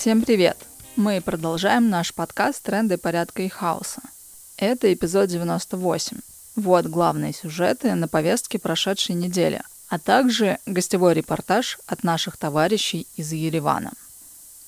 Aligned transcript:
Всем 0.00 0.22
привет! 0.22 0.56
Мы 0.96 1.20
продолжаем 1.20 1.90
наш 1.90 2.14
подкаст 2.14 2.62
«Тренды 2.62 2.96
порядка 2.96 3.42
и 3.42 3.48
хаоса». 3.48 4.00
Это 4.56 4.90
эпизод 4.90 5.28
98. 5.28 6.16
Вот 6.56 6.86
главные 6.86 7.34
сюжеты 7.34 7.94
на 7.94 8.08
повестке 8.08 8.58
прошедшей 8.58 9.14
недели, 9.14 9.60
а 9.90 9.98
также 9.98 10.58
гостевой 10.64 11.12
репортаж 11.12 11.78
от 11.86 12.02
наших 12.02 12.38
товарищей 12.38 13.06
из 13.16 13.30
Еревана. 13.32 13.92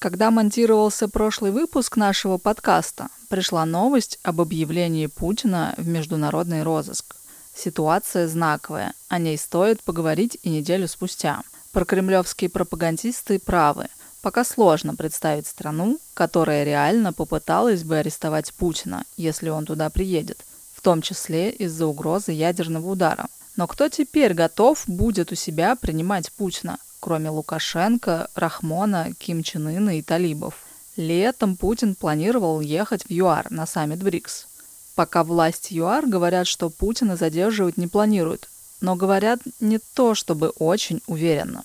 Когда 0.00 0.30
монтировался 0.30 1.08
прошлый 1.08 1.50
выпуск 1.50 1.96
нашего 1.96 2.36
подкаста, 2.36 3.08
пришла 3.30 3.64
новость 3.64 4.18
об 4.22 4.38
объявлении 4.42 5.06
Путина 5.06 5.72
в 5.78 5.88
международный 5.88 6.62
розыск. 6.62 7.16
Ситуация 7.54 8.28
знаковая, 8.28 8.92
о 9.08 9.18
ней 9.18 9.38
стоит 9.38 9.82
поговорить 9.82 10.36
и 10.42 10.50
неделю 10.50 10.88
спустя. 10.88 11.40
Прокремлевские 11.72 12.50
пропагандисты 12.50 13.38
правы. 13.38 13.88
Пока 14.22 14.44
сложно 14.44 14.94
представить 14.94 15.48
страну, 15.48 15.98
которая 16.14 16.62
реально 16.62 17.12
попыталась 17.12 17.82
бы 17.82 17.96
арестовать 17.96 18.54
Путина, 18.54 19.02
если 19.16 19.48
он 19.48 19.66
туда 19.66 19.90
приедет, 19.90 20.38
в 20.72 20.80
том 20.80 21.02
числе 21.02 21.50
из-за 21.50 21.86
угрозы 21.86 22.30
ядерного 22.30 22.88
удара. 22.88 23.26
Но 23.56 23.66
кто 23.66 23.88
теперь 23.88 24.32
готов 24.32 24.84
будет 24.86 25.32
у 25.32 25.34
себя 25.34 25.74
принимать 25.74 26.30
Путина, 26.32 26.78
кроме 27.00 27.30
Лукашенко, 27.30 28.28
Рахмона, 28.36 29.12
Ким 29.18 29.42
Чен 29.42 29.66
Ына 29.66 29.98
и 29.98 30.02
талибов? 30.02 30.54
Летом 30.96 31.56
Путин 31.56 31.96
планировал 31.96 32.60
ехать 32.60 33.04
в 33.04 33.10
ЮАР 33.10 33.50
на 33.50 33.66
саммит 33.66 34.04
БРИКС. 34.04 34.46
Пока 34.94 35.24
власти 35.24 35.74
ЮАР 35.74 36.06
говорят, 36.06 36.46
что 36.46 36.70
Путина 36.70 37.16
задерживать 37.16 37.76
не 37.76 37.88
планируют, 37.88 38.48
но 38.80 38.94
говорят 38.94 39.40
не 39.58 39.80
то 39.94 40.14
чтобы 40.14 40.50
очень 40.50 41.02
уверенно. 41.08 41.64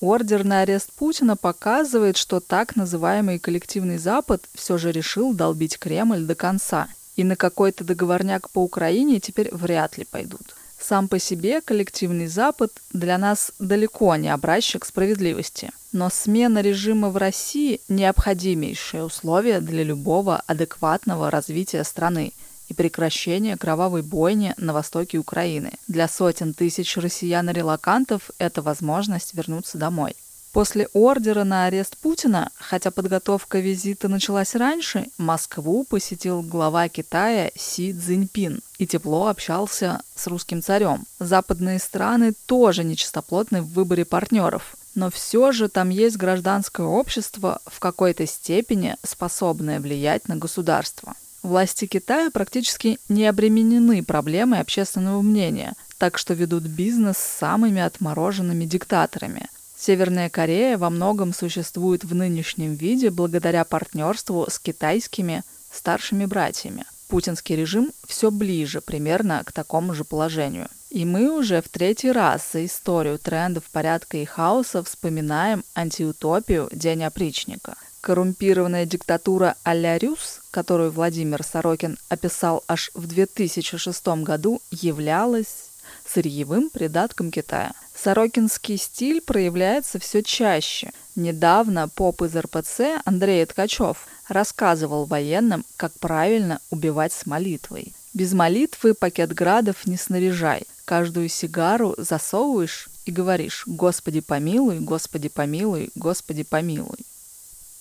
Ордер 0.00 0.44
на 0.44 0.62
арест 0.62 0.92
Путина 0.94 1.36
показывает, 1.36 2.16
что 2.16 2.40
так 2.40 2.74
называемый 2.74 3.38
коллективный 3.38 3.98
Запад 3.98 4.42
все 4.54 4.78
же 4.78 4.92
решил 4.92 5.34
долбить 5.34 5.78
Кремль 5.78 6.24
до 6.24 6.34
конца, 6.34 6.88
и 7.16 7.24
на 7.24 7.36
какой-то 7.36 7.84
договорняк 7.84 8.48
по 8.48 8.60
Украине 8.60 9.20
теперь 9.20 9.54
вряд 9.54 9.98
ли 9.98 10.06
пойдут. 10.06 10.56
Сам 10.78 11.08
по 11.08 11.18
себе 11.18 11.60
коллективный 11.60 12.26
Запад 12.26 12.72
для 12.94 13.18
нас 13.18 13.52
далеко 13.58 14.16
не 14.16 14.32
образчик 14.32 14.86
справедливости. 14.86 15.70
Но 15.92 16.08
смена 16.08 16.62
режима 16.62 17.10
в 17.10 17.18
России– 17.18 17.82
необходимейшее 17.88 19.04
условие 19.04 19.60
для 19.60 19.82
любого 19.82 20.42
адекватного 20.46 21.30
развития 21.30 21.84
страны 21.84 22.32
и 22.70 22.74
прекращения 22.74 23.56
кровавой 23.56 24.02
бойни 24.02 24.54
на 24.56 24.72
востоке 24.72 25.18
Украины. 25.18 25.72
Для 25.88 26.06
сотен 26.06 26.54
тысяч 26.54 26.96
россиян-релакантов 26.96 28.30
это 28.38 28.62
возможность 28.62 29.34
вернуться 29.34 29.76
домой. 29.76 30.14
После 30.52 30.88
ордера 30.92 31.44
на 31.44 31.66
арест 31.66 31.96
Путина, 31.98 32.50
хотя 32.56 32.90
подготовка 32.90 33.60
визита 33.60 34.08
началась 34.08 34.56
раньше, 34.56 35.06
Москву 35.16 35.84
посетил 35.88 36.42
глава 36.42 36.88
Китая 36.88 37.52
Си 37.56 37.92
Цзиньпин 37.92 38.60
и 38.78 38.86
тепло 38.86 39.28
общался 39.28 40.00
с 40.16 40.26
русским 40.26 40.60
царем. 40.60 41.04
Западные 41.20 41.78
страны 41.78 42.34
тоже 42.46 42.82
нечистоплотны 42.82 43.62
в 43.62 43.72
выборе 43.72 44.04
партнеров, 44.04 44.76
но 44.96 45.10
все 45.10 45.52
же 45.52 45.68
там 45.68 45.88
есть 45.90 46.16
гражданское 46.16 46.86
общество 46.86 47.60
в 47.66 47.78
какой-то 47.78 48.26
степени 48.26 48.96
способное 49.04 49.78
влиять 49.78 50.26
на 50.26 50.34
государство. 50.34 51.14
Власти 51.42 51.86
Китая 51.86 52.30
практически 52.30 52.98
не 53.08 53.26
обременены 53.26 54.04
проблемой 54.04 54.60
общественного 54.60 55.22
мнения, 55.22 55.74
так 55.96 56.18
что 56.18 56.34
ведут 56.34 56.64
бизнес 56.64 57.16
с 57.16 57.38
самыми 57.38 57.80
отмороженными 57.80 58.66
диктаторами. 58.66 59.46
Северная 59.76 60.28
Корея 60.28 60.76
во 60.76 60.90
многом 60.90 61.32
существует 61.32 62.04
в 62.04 62.14
нынешнем 62.14 62.74
виде 62.74 63.08
благодаря 63.08 63.64
партнерству 63.64 64.46
с 64.50 64.58
китайскими 64.58 65.42
старшими 65.72 66.26
братьями. 66.26 66.84
Путинский 67.08 67.56
режим 67.56 67.90
все 68.06 68.30
ближе 68.30 68.82
примерно 68.82 69.42
к 69.44 69.52
такому 69.52 69.94
же 69.94 70.04
положению. 70.04 70.68
И 70.90 71.06
мы 71.06 71.34
уже 71.34 71.62
в 71.62 71.68
третий 71.68 72.12
раз 72.12 72.50
за 72.52 72.66
историю 72.66 73.18
трендов 73.18 73.64
порядка 73.72 74.18
и 74.18 74.26
хаоса 74.26 74.84
вспоминаем 74.84 75.64
антиутопию 75.74 76.68
День 76.72 77.04
опричника– 77.04 77.76
Коррумпированная 78.00 78.86
диктатура 78.86 79.56
а-ля 79.62 79.98
Рюс, 79.98 80.40
которую 80.50 80.90
Владимир 80.90 81.42
Сорокин 81.42 81.98
описал 82.08 82.64
аж 82.66 82.90
в 82.94 83.06
2006 83.06 84.06
году, 84.22 84.62
являлась 84.70 85.70
сырьевым 86.06 86.70
придатком 86.70 87.30
Китая. 87.30 87.72
Сорокинский 87.94 88.78
стиль 88.78 89.20
проявляется 89.20 89.98
все 89.98 90.22
чаще. 90.22 90.92
Недавно 91.14 91.88
поп 91.88 92.22
из 92.22 92.34
РПЦ 92.34 93.02
Андрей 93.04 93.44
Ткачев 93.44 94.06
рассказывал 94.28 95.04
военным, 95.04 95.64
как 95.76 95.92
правильно 95.98 96.60
убивать 96.70 97.12
с 97.12 97.26
молитвой. 97.26 97.92
Без 98.14 98.32
молитвы 98.32 98.94
пакет 98.94 99.34
градов 99.34 99.86
не 99.86 99.96
снаряжай. 99.96 100.62
Каждую 100.84 101.28
сигару 101.28 101.94
засовываешь 101.98 102.88
и 103.04 103.12
говоришь 103.12 103.64
«Господи 103.66 104.20
помилуй, 104.20 104.80
Господи 104.80 105.28
помилуй, 105.28 105.90
Господи 105.94 106.42
помилуй». 106.42 106.98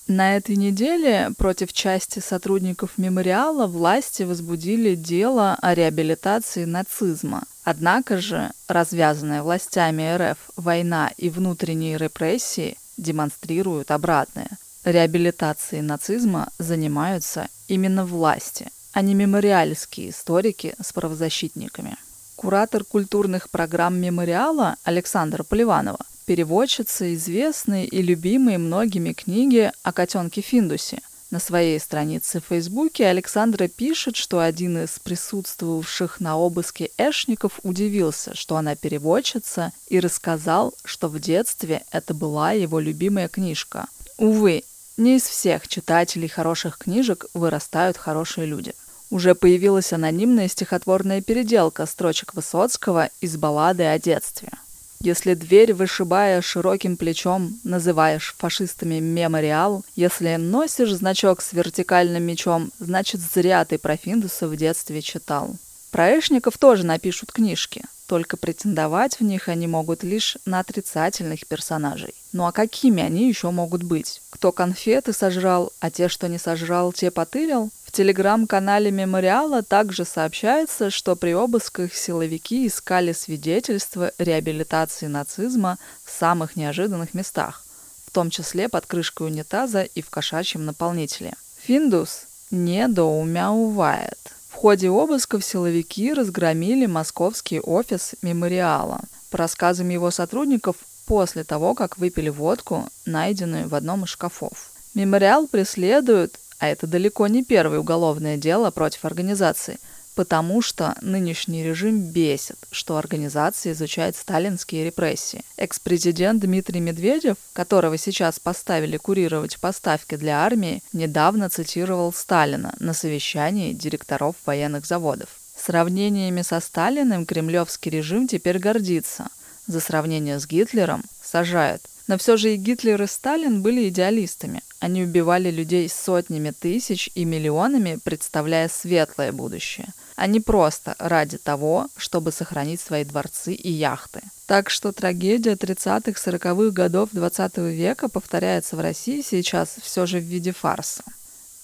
На 0.10 0.36
этой 0.38 0.56
неделе 0.56 1.32
против 1.38 1.72
части 1.72 2.18
сотрудников 2.18 2.98
мемориала 2.98 3.68
власти 3.68 4.24
возбудили 4.24 4.96
дело 4.96 5.56
о 5.62 5.76
реабилитации 5.76 6.66
нацизма. 6.66 7.44
Однако 7.64 8.18
же 8.18 8.50
развязанная 8.68 9.44
властями 9.44 10.18
РФ 10.18 10.38
война 10.56 11.12
и 11.18 11.30
внутренние 11.30 12.00
репрессии 12.00 12.76
демонстрируют 12.98 13.92
обратное. 13.92 14.50
Реабилитацией 14.84 15.84
нацизма 15.84 16.50
занимаются 16.58 17.48
именно 17.68 18.04
власти, 18.04 18.70
а 18.94 19.04
не 19.04 19.14
мемориальские 19.14 20.10
историки 20.10 20.74
с 20.82 20.92
правозащитниками. 20.92 21.98
Куратор 22.36 22.84
культурных 22.84 23.52
программ 23.52 24.02
мемориала 24.02 24.78
Александра 24.84 25.44
Поливанова 25.44 26.00
переводчица 26.30 27.12
известной 27.16 27.86
и 27.86 28.04
любимой 28.04 28.60
многими 28.60 29.14
книги 29.14 29.72
о 29.82 29.92
котенке 29.92 30.42
Финдусе. 30.42 31.02
На 31.32 31.40
своей 31.40 31.80
странице 31.80 32.40
в 32.40 32.50
Фейсбуке 32.50 33.08
Александра 33.08 33.68
пишет, 33.68 34.16
что 34.16 34.40
один 34.40 34.78
из 34.78 35.00
присутствовавших 35.00 36.20
на 36.20 36.38
обыске 36.38 36.92
эшников 37.00 37.60
удивился, 37.64 38.36
что 38.36 38.58
она 38.58 38.76
переводчица, 38.76 39.74
и 39.88 40.00
рассказал, 40.00 40.76
что 40.86 41.08
в 41.08 41.20
детстве 41.20 41.82
это 41.90 42.14
была 42.14 42.52
его 42.52 42.80
любимая 42.80 43.28
книжка. 43.28 43.88
Увы, 44.20 44.62
не 44.98 45.16
из 45.16 45.24
всех 45.24 45.68
читателей 45.68 46.28
хороших 46.28 46.78
книжек 46.78 47.26
вырастают 47.34 47.98
хорошие 47.98 48.46
люди. 48.46 48.76
Уже 49.10 49.34
появилась 49.34 49.94
анонимная 49.94 50.48
стихотворная 50.48 51.24
переделка 51.24 51.88
строчек 51.88 52.36
Высоцкого 52.36 53.10
из 53.20 53.36
баллады 53.36 53.86
о 53.86 53.98
детстве– 53.98 54.52
если 55.02 55.34
дверь, 55.34 55.74
вышибая 55.74 56.42
широким 56.42 56.98
плечом, 56.98 57.60
называешь 57.64 58.36
фашистами 58.38 59.00
мемориал, 59.00 59.86
если 59.96 60.36
носишь 60.36 60.92
значок 60.92 61.42
с 61.42 61.54
вертикальным 61.54 62.24
мечом, 62.24 62.72
значит 62.80 63.22
зря 63.22 63.64
ты 63.64 63.78
про 63.78 63.96
Финдуса 63.96 64.48
в 64.48 64.56
детстве 64.58 65.02
читал. 65.02 65.56
Про 65.92 66.20
Эшников 66.20 66.58
тоже 66.58 66.86
напишут 66.86 67.32
книжки, 67.32 67.84
только 68.08 68.38
претендовать 68.38 69.20
в 69.20 69.24
них 69.24 69.48
они 69.48 69.68
могут 69.68 70.04
лишь 70.04 70.38
на 70.46 70.60
отрицательных 70.60 71.48
персонажей. 71.48 72.14
Ну 72.32 72.46
а 72.46 72.52
какими 72.52 73.02
они 73.02 73.28
еще 73.28 73.52
могут 73.52 73.84
быть? 73.84 74.22
Кто 74.30 74.52
конфеты 74.52 75.14
сожрал, 75.14 75.72
а 75.80 75.90
те, 75.90 76.10
что 76.10 76.28
не 76.28 76.38
сожрал, 76.38 76.92
те 76.92 77.10
потырил? 77.10 77.72
В 77.90 77.92
телеграм-канале 77.92 78.92
мемориала 78.92 79.64
также 79.64 80.06
сообщается, 80.06 80.92
что 80.92 81.16
при 81.16 81.34
обысках 81.34 81.96
силовики 81.96 82.68
искали 82.68 83.14
свидетельства 83.14 84.12
реабилитации 84.20 85.08
нацизма 85.08 85.80
в 86.04 86.12
самых 86.12 86.56
неожиданных 86.56 87.16
местах, 87.16 87.64
в 88.06 88.12
том 88.12 88.30
числе 88.30 88.70
под 88.70 88.86
крышкой 88.86 89.26
унитаза 89.26 89.82
и 89.82 90.04
в 90.04 90.12
кошачьем 90.12 90.66
наполнителе. 90.66 91.34
Финдус 91.64 92.28
недоумяувает. 92.52 94.20
В 94.52 94.54
ходе 94.54 94.90
обысков 94.90 95.44
силовики 95.44 96.14
разгромили 96.14 96.86
московский 96.86 97.60
офис 97.60 98.14
мемориала. 98.22 99.02
По 99.32 99.40
рассказам 99.40 99.90
его 99.90 100.12
сотрудников, 100.12 100.76
после 101.08 101.44
того, 101.44 101.74
как 101.74 101.98
выпили 101.98 102.30
водку, 102.30 102.88
найденную 103.08 103.68
в 103.68 103.74
одном 103.74 104.04
из 104.04 104.10
шкафов. 104.10 104.70
Мемориал 104.94 105.48
преследует 105.48 106.38
а 106.60 106.68
это 106.68 106.88
далеко 106.88 107.28
не 107.28 107.44
первое 107.44 107.80
уголовное 107.80 108.38
дело 108.38 108.70
против 108.70 109.06
организации, 109.06 109.80
потому 110.14 110.62
что 110.62 110.96
нынешний 111.02 111.64
режим 111.64 112.02
бесит, 112.02 112.58
что 112.72 112.98
организация 112.98 113.72
изучает 113.72 114.18
сталинские 114.18 114.84
репрессии. 114.84 115.44
Экс-президент 115.56 116.42
Дмитрий 116.42 116.82
Медведев, 116.82 117.38
которого 117.54 117.98
сейчас 117.98 118.40
поставили 118.40 118.98
курировать 118.98 119.58
поставки 119.60 120.16
для 120.16 120.44
армии, 120.44 120.84
недавно 120.92 121.50
цитировал 121.50 122.12
Сталина 122.12 122.76
на 122.80 122.94
совещании 122.94 123.72
директоров 123.72 124.36
военных 124.46 124.86
заводов. 124.86 125.30
Сравнениями 125.56 126.42
со 126.42 126.60
Сталиным 126.60 127.26
кремлевский 127.26 127.92
режим 127.92 128.28
теперь 128.28 128.60
гордится. 128.60 129.28
За 129.68 129.80
сравнение 129.80 130.40
с 130.40 130.48
Гитлером 130.48 131.04
сажает– 131.22 131.82
Но 132.10 132.18
все 132.18 132.38
же 132.38 132.56
и 132.56 132.58
Гитлер, 132.58 133.00
и 133.04 133.06
Сталин 133.06 133.62
были 133.62 133.88
идеалистами. 133.90 134.64
Они 134.80 135.04
убивали 135.04 135.52
людей 135.52 135.88
сотнями 135.88 136.50
тысяч 136.50 137.08
и 137.14 137.24
миллионами, 137.24 138.00
представляя 138.04 138.68
светлое 138.68 139.32
будущее, 139.32 139.90
а 140.16 140.26
не 140.26 140.40
просто 140.40 140.96
ради 140.98 141.38
того, 141.38 141.88
чтобы 141.96 142.32
сохранить 142.32 142.82
свои 142.82 143.04
дворцы 143.04 143.54
и 143.54 143.72
яхты. 143.72 144.22
Так 144.48 144.72
что 144.72 144.92
трагедия 144.92 145.54
30-40-х 145.54 146.72
годов 146.72 147.10
20 147.12 147.58
века 147.58 148.10
повторяется 148.10 148.76
в 148.76 148.80
России 148.80 149.22
сейчас 149.22 149.76
все 149.80 150.08
же 150.08 150.18
в 150.18 150.24
виде 150.24 150.52
фарса. 150.52 151.04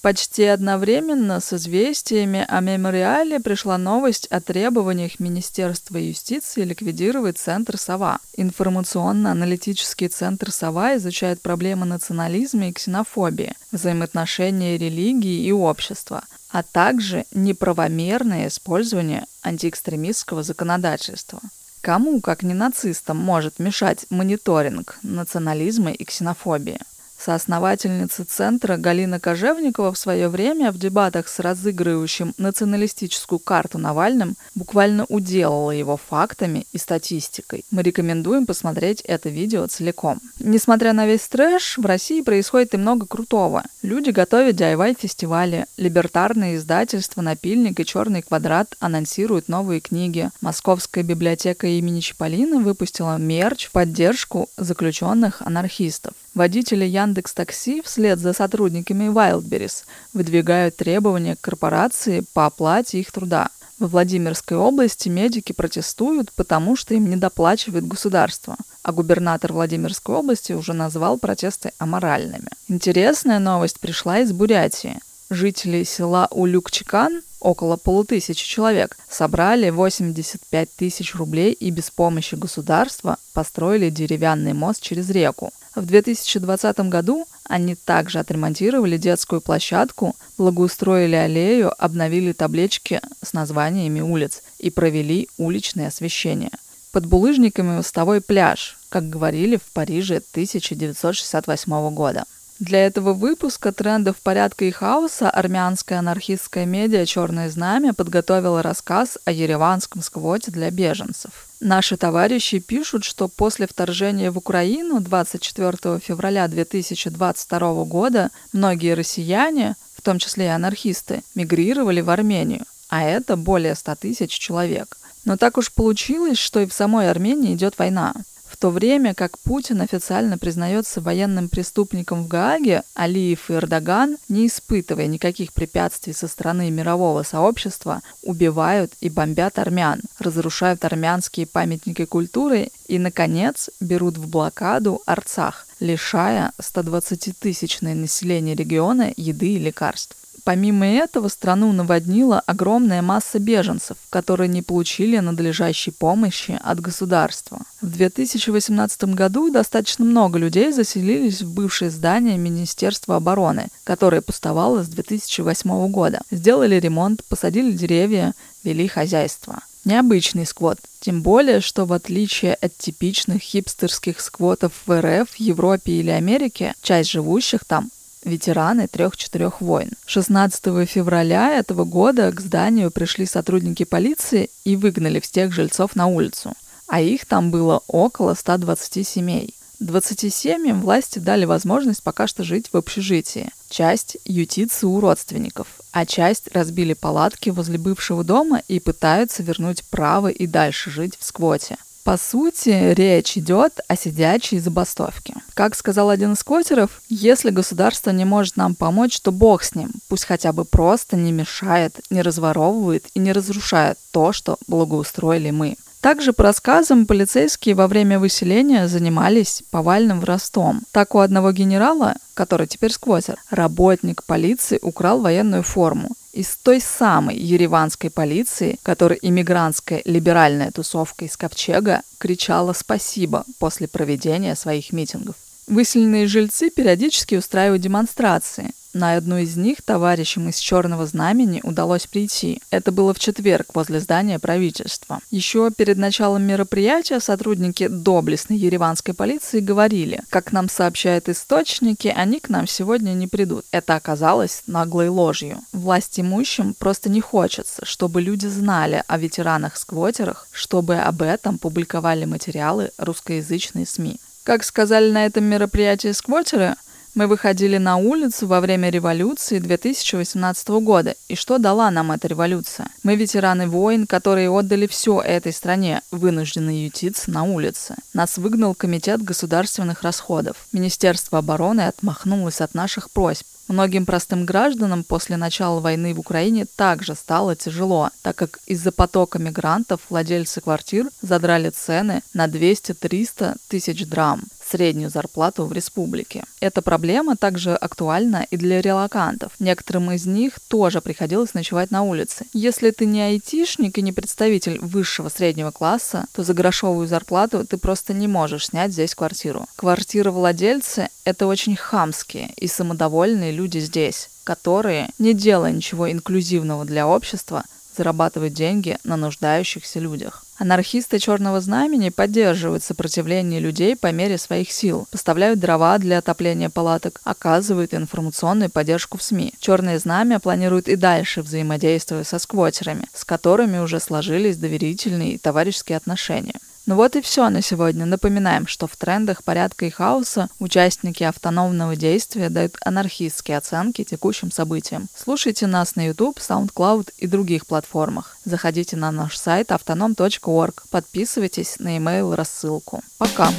Почти 0.05 0.43
одновременно 0.43 1.39
с 1.39 1.51
известиями 1.51 2.45
о 2.47 2.59
мемориале 2.59 3.39
пришла 3.39 3.79
новость 3.79 4.27
о 4.27 4.39
требованиях 4.39 5.19
Министерства 5.19 5.97
юстиции 5.97 6.61
ликвидировать 6.61 7.39
Центр 7.39 7.79
«Сова». 7.79 8.19
Информационно-аналитический 8.37 10.07
Центр 10.09 10.51
«Сова» 10.51 10.95
изучает 10.97 11.41
проблемы 11.41 11.87
национализма 11.87 12.67
и 12.67 12.73
ксенофобии, 12.73 13.55
взаимоотношения 13.71 14.77
религии 14.77 15.43
и 15.43 15.51
общества, 15.51 16.23
а 16.51 16.61
также 16.61 17.25
неправомерное 17.31 18.49
использование 18.49 19.25
антиэкстремистского 19.41 20.43
законодательства. 20.43 21.39
Кому, 21.81 22.21
как 22.21 22.43
не 22.43 22.53
нацистам, 22.53 23.17
может 23.17 23.57
мешать 23.57 24.05
мониторинг 24.11 24.99
национализма 25.01 25.89
и 25.89 26.03
ксенофобии? 26.03 26.79
Соосновательница 27.25 28.23
центра 28.23 28.77
Галина 28.77 29.19
Кожевникова 29.19 29.91
в 29.91 29.97
свое 29.97 30.29
время 30.29 30.71
в 30.71 30.77
дебатах 30.77 31.27
с 31.27 31.39
разыгрывающим 31.39 32.35
националистическую 32.37 33.39
карту 33.39 33.79
Навальным 33.79 34.35
буквально 34.53 35.05
уделала 35.09 35.71
его 35.71 35.97
фактами 35.97 36.67
и 36.71 36.77
статистикой. 36.77 37.65
Мы 37.71 37.81
рекомендуем 37.81 38.45
посмотреть 38.45 39.01
это 39.01 39.29
видео 39.29 39.65
целиком. 39.65 40.21
Несмотря 40.37 40.93
на 40.93 41.07
весь 41.07 41.27
трэш, 41.27 41.79
в 41.79 41.85
России 41.87 42.21
происходит 42.21 42.75
и 42.75 42.77
много 42.77 43.07
крутого. 43.07 43.63
Люди 43.81 44.11
готовят 44.11 44.61
DIY-фестивали, 44.61 45.65
либертарные 45.77 46.57
издательства 46.57 47.21
«Напильник» 47.21 47.79
и 47.79 47.85
«Черный 47.85 48.21
квадрат» 48.21 48.75
анонсируют 48.79 49.47
новые 49.47 49.81
книги. 49.81 50.29
Московская 50.41 51.01
библиотека 51.01 51.65
имени 51.65 52.01
Чаполина 52.01 52.59
выпустила 52.59 53.17
мерч 53.17 53.65
в 53.65 53.71
поддержку 53.71 54.47
заключенных 54.57 55.41
анархистов. 55.41 56.13
Водители 56.35 56.83
Яндекс 56.83 57.33
Такси 57.33 57.81
вслед 57.81 58.19
за 58.19 58.33
сотрудниками 58.33 59.05
Wildberries 59.05 59.85
выдвигают 60.11 60.75
требования 60.75 61.37
к 61.37 61.41
корпорации 61.41 62.25
по 62.33 62.45
оплате 62.45 62.99
их 62.99 63.09
труда. 63.13 63.49
Во 63.79 63.87
Владимирской 63.87 64.57
области 64.57 65.07
медики 65.07 65.53
протестуют, 65.53 66.33
потому 66.33 66.75
что 66.75 66.93
им 66.93 67.09
не 67.09 67.15
доплачивает 67.15 67.87
государство, 67.87 68.57
а 68.83 68.91
губернатор 68.91 69.53
Владимирской 69.53 70.15
области 70.15 70.51
уже 70.51 70.73
назвал 70.73 71.17
протесты 71.17 71.71
аморальными. 71.77 72.49
Интересная 72.67 73.39
новость 73.39 73.79
пришла 73.79 74.19
из 74.19 74.33
Бурятии. 74.33 74.99
Жители 75.29 75.83
села 75.83 76.27
Улюк-Чекан, 76.29 77.21
около 77.39 77.77
полутысячи 77.77 78.47
человек, 78.47 78.97
собрали 79.09 79.71
85 79.71 80.69
тысяч 80.75 81.15
рублей 81.15 81.51
и 81.51 81.71
без 81.71 81.89
помощи 81.89 82.35
государства 82.35 83.17
построили 83.33 83.89
деревянный 83.89 84.53
мост 84.53 84.81
через 84.81 85.09
реку. 85.09 85.51
В 85.73 85.83
2020 85.85 86.79
году 86.89 87.27
они 87.43 87.75
также 87.75 88.19
отремонтировали 88.19 88.97
детскую 88.97 89.41
площадку, 89.41 90.15
благоустроили 90.37 91.15
аллею, 91.15 91.73
обновили 91.77 92.31
таблички 92.31 93.01
с 93.23 93.33
названиями 93.33 94.01
улиц 94.01 94.43
и 94.59 94.69
провели 94.69 95.27
уличное 95.37 95.87
освещение. 95.87 96.51
Под 96.91 97.07
булыжниками 97.07 97.75
мостовой 97.75 98.21
пляж, 98.21 98.77
как 98.89 99.09
говорили 99.09 99.57
в 99.57 99.73
Париже 99.73 100.21
1968 100.31 101.93
года. 101.93 102.25
Для 102.59 102.85
этого 102.85 103.11
выпуска 103.11 103.73
трендов 103.73 104.15
порядка 104.23 104.63
и 104.63 104.71
хаоса 104.71 105.29
армянская 105.29 105.99
анархистская 105.99 106.65
медиа 106.65 107.05
«Черное 107.05 107.49
знамя» 107.49 107.93
подготовила 107.93 108.63
рассказ 108.63 109.17
о 109.25 109.33
ереванском 109.33 110.01
сквоте 110.01 110.51
для 110.51 110.71
беженцев. 110.71 111.49
Наши 111.59 111.97
товарищи 111.97 112.59
пишут, 112.59 113.03
что 113.03 113.27
после 113.27 113.67
вторжения 113.67 114.31
в 114.31 114.37
Украину 114.37 115.01
24 115.01 115.99
февраля 115.99 116.47
2022 116.47 117.83
года 117.83 118.29
многие 118.53 118.93
россияне, 118.93 119.75
в 119.93 120.01
том 120.01 120.17
числе 120.17 120.45
и 120.45 120.49
анархисты, 120.49 121.23
мигрировали 121.35 121.99
в 121.99 122.09
Армению, 122.09 122.63
а 122.87 123.03
это 123.03 123.35
более 123.35 123.75
100 123.75 123.95
тысяч 123.95 124.31
человек. 124.31 124.97
Но 125.25 125.35
так 125.35 125.57
уж 125.57 125.73
получилось, 125.73 126.37
что 126.37 126.61
и 126.61 126.67
в 126.67 126.73
самой 126.73 127.09
Армении 127.09 127.53
идет 127.53 127.77
война. 127.77 128.13
В 128.55 128.57
то 128.57 128.69
время 128.69 129.13
как 129.13 129.37
Путин 129.39 129.81
официально 129.81 130.37
признается 130.37 131.01
военным 131.01 131.49
преступником 131.49 132.23
в 132.23 132.29
Гааге, 132.29 132.83
Алиев 132.93 133.49
и 133.49 133.53
Эрдоган, 133.55 134.15
не 134.29 134.47
испытывая 134.47 135.07
никаких 135.07 135.51
препятствий 135.51 136.13
со 136.13 136.29
стороны 136.29 136.71
мирового 136.71 137.23
сообщества, 137.23 138.01
убивают 138.23 138.93
и 139.01 139.09
бомбят 139.09 139.59
армян, 139.59 139.99
разрушают 140.19 140.85
армянские 140.85 141.47
памятники 141.47 142.05
культуры 142.05 142.69
и, 142.87 142.97
наконец, 142.97 143.69
берут 143.81 144.17
в 144.17 144.29
блокаду 144.29 145.01
Арцах, 145.05 145.67
лишая 145.81 146.53
120-тысячное 146.57 147.93
население 147.93 148.55
региона 148.55 149.11
еды 149.17 149.55
и 149.55 149.59
лекарств. 149.59 150.15
Помимо 150.45 150.85
этого, 150.85 151.27
страну 151.27 151.71
наводнила 151.71 152.39
огромная 152.39 153.01
масса 153.01 153.39
беженцев, 153.39 153.97
которые 154.11 154.47
не 154.47 154.61
получили 154.61 155.17
надлежащей 155.17 155.91
помощи 155.91 156.59
от 156.63 156.79
государства. 156.79 157.61
В 157.81 157.91
2018 157.91 159.15
году 159.15 159.51
достаточно 159.51 160.05
много 160.05 160.37
людей 160.37 160.71
заселились 160.71 161.41
в 161.41 161.51
бывшее 161.51 161.89
здание 161.89 162.37
Министерства 162.37 163.15
обороны, 163.15 163.69
которое 163.83 164.21
пустовало 164.21 164.83
с 164.83 164.87
2008 164.87 165.87
года. 165.89 166.21
Сделали 166.29 166.75
ремонт, 166.79 167.23
посадили 167.27 167.71
деревья, 167.71 168.33
вели 168.63 168.87
хозяйство. 168.87 169.63
Необычный 169.83 170.45
сквот, 170.45 170.77
тем 170.99 171.23
более, 171.23 171.59
что 171.59 171.85
в 171.85 171.93
отличие 171.93 172.53
от 172.53 172.77
типичных 172.77 173.41
хипстерских 173.41 174.19
сквотов 174.19 174.73
в 174.85 175.01
РФ, 175.01 175.35
Европе 175.37 175.93
или 175.93 176.11
Америке, 176.11 176.75
часть 176.83 177.09
живущих 177.09 177.65
там 177.65 177.89
ветераны 178.25 178.87
трех-четырех 178.87 179.61
войн. 179.61 179.91
16 180.05 180.87
февраля 180.89 181.57
этого 181.57 181.85
года 181.85 182.31
к 182.31 182.41
зданию 182.41 182.91
пришли 182.91 183.25
сотрудники 183.25 183.85
полиции 183.85 184.49
и 184.65 184.75
выгнали 184.75 185.19
всех 185.19 185.53
жильцов 185.53 185.95
на 185.95 186.07
улицу. 186.07 186.53
А 186.87 186.99
их 186.99 187.25
там 187.25 187.51
было 187.51 187.81
около 187.87 188.33
120 188.33 189.07
семей. 189.07 189.55
20 189.79 190.33
семьям 190.33 190.81
власти 190.81 191.19
дали 191.19 191.45
возможность 191.45 192.03
пока 192.03 192.27
что 192.27 192.43
жить 192.43 192.69
в 192.71 192.77
общежитии. 192.77 193.51
Часть 193.69 194.17
ютится 194.25 194.87
у 194.87 194.99
родственников, 194.99 195.67
а 195.91 196.05
часть 196.05 196.49
разбили 196.53 196.93
палатки 196.93 197.49
возле 197.49 197.77
бывшего 197.77 198.23
дома 198.23 198.61
и 198.67 198.79
пытаются 198.79 199.43
вернуть 199.43 199.83
право 199.85 200.27
и 200.27 200.47
дальше 200.47 200.89
жить 200.89 201.17
в 201.19 201.25
сквоте. 201.25 201.77
По 202.05 202.17
сути, 202.17 202.93
речь 202.93 203.35
идет 203.35 203.79
о 203.87 203.95
сидячей 203.95 204.59
забастовке. 204.59 205.33
Как 205.55 205.73
сказал 205.73 206.11
один 206.11 206.33
из 206.33 206.43
квотеров, 206.43 207.01
если 207.09 207.49
государство 207.49 208.11
не 208.11 208.25
может 208.25 208.57
нам 208.57 208.75
помочь, 208.75 209.19
то 209.21 209.31
бог 209.31 209.63
с 209.63 209.73
ним. 209.73 209.89
Пусть 210.07 210.25
хотя 210.25 210.53
бы 210.53 210.65
просто 210.65 211.15
не 211.15 211.31
мешает, 211.31 211.99
не 212.11 212.21
разворовывает 212.21 213.07
и 213.15 213.19
не 213.19 213.31
разрушает 213.31 213.97
то, 214.11 214.33
что 214.33 214.57
благоустроили 214.67 215.49
мы. 215.49 215.77
Также 215.99 216.31
по 216.31 216.43
рассказам 216.43 217.07
полицейские 217.07 217.73
во 217.73 217.87
время 217.87 218.19
выселения 218.19 218.87
занимались 218.87 219.63
повальным 219.71 220.19
воровством. 220.19 220.83
Так 220.91 221.15
у 221.15 221.17
одного 221.17 221.51
генерала, 221.53 222.17
который 222.35 222.67
теперь 222.67 222.91
сквотер, 222.91 223.39
работник 223.49 224.23
полиции 224.25 224.77
украл 224.83 225.21
военную 225.21 225.63
форму 225.63 226.11
из 226.35 226.57
той 226.57 226.81
самой 226.81 227.37
ереванской 227.37 228.09
полиции, 228.09 228.77
которой 228.83 229.17
иммигрантская 229.21 230.01
либеральная 230.03 230.69
тусовка 230.69 231.23
из 231.23 231.37
Ковчега 231.37 232.01
кричала 232.17 232.73
«спасибо» 232.73 233.45
после 233.57 233.87
проведения 233.87 234.55
своих 234.55 234.91
митингов. 234.91 235.35
Выселенные 235.67 236.27
жильцы 236.27 236.69
периодически 236.69 237.35
устраивают 237.35 237.81
демонстрации, 237.81 238.71
на 238.95 239.15
одну 239.15 239.37
из 239.37 239.57
них 239.57 239.81
товарищам 239.81 240.49
из 240.49 240.57
Черного 240.57 241.05
Знамени 241.05 241.59
удалось 241.63 242.07
прийти. 242.07 242.61
Это 242.71 242.91
было 242.91 243.13
в 243.13 243.19
четверг 243.19 243.67
возле 243.75 243.99
здания 243.99 244.39
правительства. 244.39 245.19
Еще 245.29 245.69
перед 245.75 245.97
началом 245.97 246.43
мероприятия 246.43 247.19
сотрудники 247.19 247.87
доблестной 247.87 248.57
ереванской 248.57 249.13
полиции 249.13 249.59
говорили, 249.59 250.21
как 250.29 250.53
нам 250.53 250.69
сообщают 250.69 251.27
источники, 251.29 252.07
они 252.07 252.39
к 252.39 252.49
нам 252.49 252.67
сегодня 252.67 253.11
не 253.11 253.27
придут. 253.27 253.65
Это 253.71 253.95
оказалось 253.95 254.63
наглой 254.65 255.09
ложью. 255.09 255.59
Власть 255.73 256.19
имущим 256.19 256.73
просто 256.73 257.09
не 257.09 257.19
хочется, 257.19 257.85
чтобы 257.85 258.21
люди 258.21 258.47
знали 258.47 259.03
о 259.07 259.17
ветеранах-сквотерах, 259.17 260.47
чтобы 260.51 260.95
об 260.95 261.21
этом 261.21 261.57
публиковали 261.57 262.23
материалы 262.23 262.91
русскоязычные 262.97 263.85
СМИ. 263.85 264.19
Как 264.45 264.63
сказали 264.63 265.11
на 265.11 265.25
этом 265.25 265.43
мероприятии 265.43 266.11
сквотеры, 266.11 266.75
Мы 267.15 267.27
выходили 267.27 267.77
на 267.77 267.95
улицу 267.95 268.45
во 268.45 268.59
время 268.59 268.89
революции 268.89 269.59
2018 269.59 270.67
года. 270.81 271.15
И 271.29 271.35
что 271.35 271.59
дала 271.59 271.89
нам 271.89 272.11
эта 272.11 272.27
революция? 272.27 272.89
Мы 273.03 273.15
ветераны 273.15 273.69
войн, 273.69 274.05
которые 274.05 274.49
отдали 274.49 274.85
все 274.85 275.21
этой 275.21 275.53
стране, 275.53 276.01
вынуждены 276.11 276.83
ютиться 276.83 277.31
на 277.31 277.43
улице. 277.43 277.95
Нас 278.13 278.37
выгнал 278.37 278.75
Комитет 278.75 279.21
государственных 279.21 280.03
расходов. 280.03 280.67
Министерство 280.73 281.37
обороны 281.37 281.87
отмахнулось 281.87 282.59
от 282.59 282.73
наших 282.73 283.09
просьб. 283.09 283.47
Многим 283.69 284.05
простым 284.05 284.45
гражданам 284.45 285.05
после 285.05 285.37
начала 285.37 285.79
войны 285.79 286.13
в 286.13 286.19
Украине 286.19 286.65
также 286.75 287.15
стало 287.15 287.55
тяжело, 287.55 288.09
так 288.23 288.35
как 288.35 288.59
из-за 288.67 288.91
потока 288.91 289.39
мигрантов 289.39 290.01
владельцы 290.09 290.59
квартир 290.59 291.07
задрали 291.21 291.69
цены 291.69 292.21
на 292.33 292.47
200-300 292.47 293.55
тысяч 293.69 294.05
драм 294.05 294.43
среднюю 294.69 295.09
зарплату 295.09 295.65
в 295.65 295.73
республике. 295.73 296.43
Эта 296.59 296.81
проблема 296.81 297.35
также 297.35 297.75
актуальна 297.75 298.45
и 298.49 298.57
для 298.57 298.81
релакантов. 298.81 299.51
Некоторым 299.59 300.11
из 300.11 300.25
них 300.25 300.59
тоже 300.67 301.01
приходилось 301.01 301.53
ночевать 301.53 301.91
на 301.91 302.03
улице. 302.03 302.45
Если 302.53 302.91
ты 302.91 303.05
не 303.05 303.21
айтишник 303.21 303.97
и 303.97 304.01
не 304.01 304.11
представитель 304.11 304.79
высшего 304.79 305.29
среднего 305.29 305.71
класса, 305.71 306.25
то 306.33 306.43
за 306.43 306.53
грошовую 306.53 307.07
зарплату 307.07 307.65
ты 307.65 307.77
просто 307.77 308.13
не 308.13 308.27
можешь 308.27 308.67
снять 308.67 308.91
здесь 308.91 309.15
квартиру. 309.15 309.65
Квартировладельцы– 309.75 311.09
это 311.25 311.47
очень 311.47 311.75
хамские 311.75 312.51
и 312.55 312.67
самодовольные 312.67 313.51
люди 313.51 313.79
здесь, 313.79 314.29
которые, 314.43 315.09
не 315.19 315.33
делая 315.33 315.71
ничего 315.71 316.11
инклюзивного 316.11 316.85
для 316.85 317.07
общества, 317.07 317.63
зарабатывают 317.95 318.53
деньги 318.53 318.97
на 319.03 319.17
нуждающихся 319.17 319.99
людях. 319.99 320.43
Анархисты 320.57 321.19
Черного 321.19 321.59
Знамени 321.59 322.09
поддерживают 322.09 322.81
сопротивление 322.81 323.59
людей 323.59 323.97
по 323.97 324.11
мере 324.11 324.37
своих 324.37 324.71
сил, 324.71 325.05
поставляют 325.11 325.59
дрова 325.59 325.97
для 325.97 326.19
отопления 326.19 326.69
палаток, 326.69 327.19
оказывают 327.25 327.93
информационную 327.93 328.69
поддержку 328.69 329.17
в 329.17 329.23
СМИ. 329.23 329.53
Черное 329.59 329.99
Знамя 329.99 330.39
планирует 330.39 330.87
и 330.87 330.95
дальше 330.95 331.41
взаимодействовать 331.41 332.27
со 332.27 332.39
сквотерами, 332.39 333.07
с 333.13 333.25
которыми 333.25 333.79
уже 333.79 333.99
сложились 333.99 334.55
доверительные 334.55 335.33
и 335.33 335.37
товарищеские 335.37 335.97
отношения. 335.97 336.55
Ну 336.85 336.95
вот 336.95 337.15
и 337.15 337.21
все 337.21 337.49
на 337.49 337.61
сегодня. 337.61 338.05
Напоминаем, 338.05 338.67
что 338.67 338.85
в 338.85 338.95
трендах 338.95 339.43
порядка 339.43 339.85
и 339.85 339.89
хаоса 339.89 340.49
участники 340.59 341.23
автономного 341.23 341.95
действия 341.95 342.49
дают 342.49 342.77
анархистские 342.85 343.57
оценки 343.57 344.03
текущим 344.03 344.51
событиям. 344.51 345.07
Слушайте 345.15 345.65
нас 345.65 345.95
на 345.95 346.07
YouTube, 346.07 346.37
SoundCloud 346.37 347.13
и 347.17 347.27
других 347.27 347.65
платформах. 347.65 348.37
Заходите 348.45 348.97
на 348.97 349.11
наш 349.11 349.37
сайт 349.37 349.71
autonom.org, 349.71 350.83
подписывайтесь 350.91 351.79
на 351.79 351.97
email 351.97 352.35
рассылку. 352.35 353.01
Пока! 353.17 353.51